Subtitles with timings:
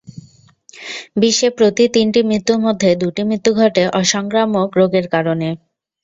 [1.17, 5.49] বিশ্বে প্রতি তিনটি মৃত্যুর মধ্যে দুটি মৃত্যু ঘটে অসংক্রামক রোগের কারণে।